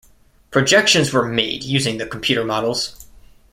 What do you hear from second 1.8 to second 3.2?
the computer models.